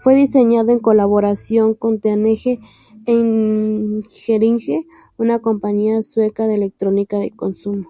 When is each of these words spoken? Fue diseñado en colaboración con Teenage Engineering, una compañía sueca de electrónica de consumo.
Fue 0.00 0.16
diseñado 0.16 0.72
en 0.72 0.80
colaboración 0.80 1.74
con 1.74 2.00
Teenage 2.00 2.58
Engineering, 3.06 4.58
una 5.16 5.38
compañía 5.38 6.02
sueca 6.02 6.48
de 6.48 6.56
electrónica 6.56 7.18
de 7.18 7.30
consumo. 7.30 7.88